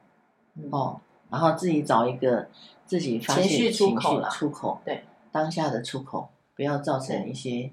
[0.71, 1.01] 哦。
[1.31, 2.49] 然后自己找一个
[2.87, 7.71] 自己发泄情绪出口了，出口，对，当下的出口，不要造成一些。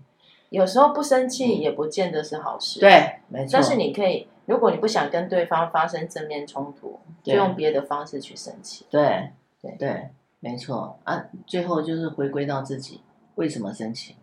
[0.50, 3.52] 有时候不生气也不见得是好事，对，没错。
[3.54, 8.86] 但是你可以，如果你不想跟对方发生正面冲突，就用别的方式去生气。
[8.90, 9.32] 对，
[9.62, 11.26] 对，对，没错啊。
[11.48, 13.02] 最后就是回归到自己
[13.36, 14.16] 为什么生气。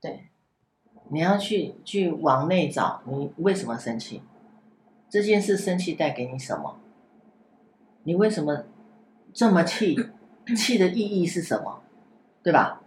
[0.00, 0.26] 对，
[1.14, 4.20] 你要去去往内找，你为什么生气？
[5.08, 6.76] 这件事生气带给你什么？
[8.02, 8.64] 你为什么
[9.32, 9.96] 这么气？
[10.56, 11.82] 气的意义是什么？
[12.42, 12.82] 对吧？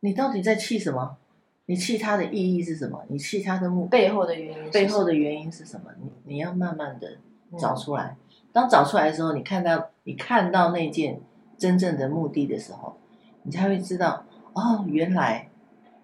[0.00, 1.18] 你到底在气什么？
[1.66, 3.04] 你气他的意义是什么？
[3.08, 5.90] 你气他的目背后的原因，背后的原因是什么？
[6.00, 7.18] 你你要慢慢的
[7.58, 8.16] 找出来。
[8.50, 11.20] 当找出来的时候，你看到你看到那件
[11.58, 12.96] 真正的目的的时候，
[13.42, 15.49] 你才会知道哦，原来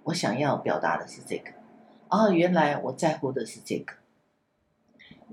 [0.06, 1.50] 我想要表达的是这个。
[2.08, 3.92] 哦，原来我在乎的是这个。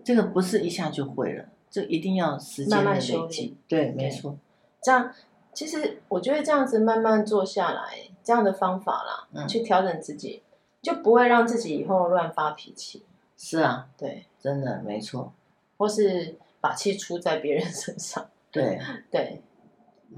[0.04, 1.46] 这个不是一下就会了。
[1.70, 4.38] 这一定要时间的累积，慢慢修炼，对，没错。
[4.82, 5.12] 这样，
[5.54, 10.44] 其实我觉得这样子慢慢做下来，这样的方法啦，嗯、去调整自己，
[10.82, 13.04] 就不会让自己以后乱发脾气。
[13.38, 15.34] 是啊，对，真的没错。
[15.78, 19.42] 或是把气出在别人身上，对对，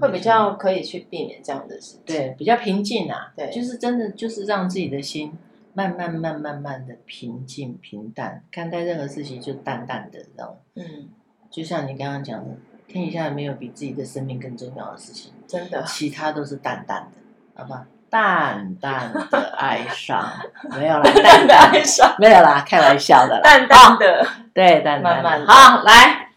[0.00, 2.00] 会比较可以去避免这样的事情。
[2.06, 5.36] 对，比较平静啊，对，就是真的就是让自己的心。
[5.74, 10.56] 慢慢慢慢慢的平静平淡，看待任何事情就淡淡的，知道吗？
[10.76, 11.10] 嗯。
[11.50, 12.56] 就像你刚刚讲的，
[12.88, 17.86] 天底下没有比自己的生命更重要的事情，真的，其他都是淡淡的，好吧？
[18.08, 20.26] 淡淡的 哀伤，
[20.70, 26.30] 没有啦，淡淡的哀伤，没有啦，开玩笑的啦，淡淡的，对，淡淡的，慢慢好，来，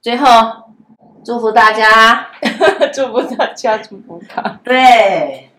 [0.00, 0.26] 最后
[1.24, 2.28] 祝福大家，
[2.92, 5.50] 祝福大家，祝福他，对，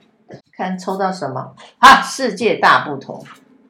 [0.55, 2.01] 看抽到什么啊？
[2.01, 3.23] 世界大不同，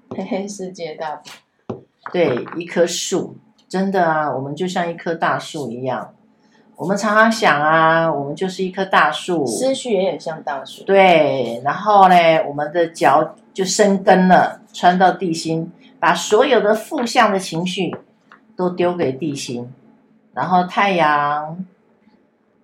[0.09, 1.29] 嘿嘿，世界大不
[1.73, 3.37] 同，对，一棵树。
[3.67, 6.13] 真的啊，我们就像一棵大树一样。
[6.77, 10.83] 我们常常想啊，我们就是一棵大树，思绪也很像大树。
[10.83, 12.15] 对，然后呢，
[12.47, 17.95] 我们的脚就生根了，穿到地心，把所有的负向的情绪
[18.55, 19.67] 都丢给地心。
[20.33, 21.65] 然后太阳，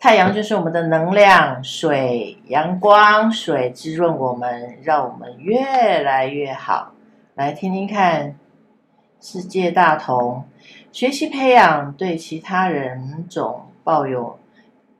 [0.02, 6.94] 太阳就是我们的能量，水，阳光，水滋润我们，让我们越来越好。
[7.36, 8.36] 来听听看，
[9.22, 10.44] 世界大同。
[10.92, 14.40] 学习培养对其他人种抱有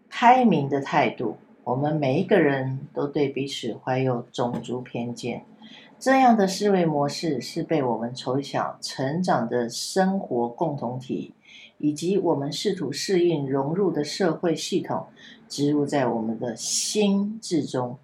[0.08, 1.36] 开明的态度。
[1.64, 5.44] 我们每一个人都对彼此怀有种族偏见，
[5.98, 11.34] 这样的思维模式是被我们从小成长的生活共同体，
[11.82, 15.08] 以及我们试图适应融入的社会系统
[15.50, 17.98] 植入在我们的心智中。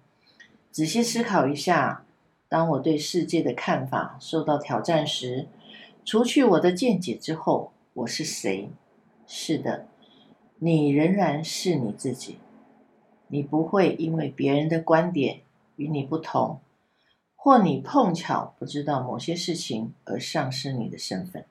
[0.70, 2.04] 仔细思考一下，
[2.48, 5.46] 当我对世界的看法受到挑战时，
[6.04, 7.72] 除去我的见解之后。
[7.94, 8.70] 我是谁？
[9.26, 9.88] 是的，
[10.60, 12.38] 你仍然是你自己。
[13.26, 15.40] 你不会因为别人的观点
[15.74, 16.60] 与你不同，
[17.34, 21.44] 或你碰巧不知道某些事情而丧失你的身份。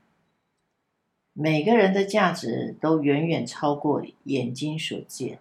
[1.39, 5.37] 每个人的价值都远远超过眼睛所见。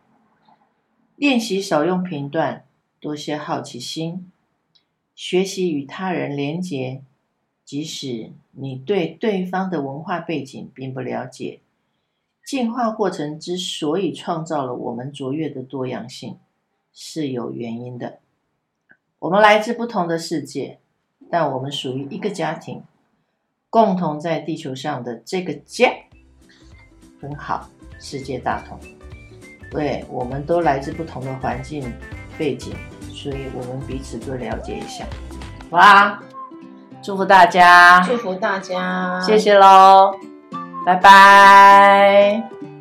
[1.16, 2.66] 练习少用频段，
[3.00, 4.30] 多些好奇心，
[5.14, 7.00] 学习与他人连结。
[7.64, 11.60] 即使你对对方的文化背景并不了解，
[12.44, 16.36] 进化过程之所以创造了我们卓越的多样性，
[16.92, 18.18] 是有原因的。
[19.20, 20.78] 我们来自不同的世界，
[21.30, 22.82] 但我们属于一个家庭，
[23.76, 25.86] 共同在地球上的这个家
[27.20, 27.68] 很好，
[28.00, 28.80] 世界大同。
[29.70, 31.92] 对，我们都来自不同的环境
[32.38, 32.72] 背景，
[33.12, 35.04] 所以我们彼此多了解一下。
[35.70, 36.22] 好啦，
[37.02, 40.14] 祝福大家，祝福大家，谢谢喽，
[40.86, 42.75] 拜拜。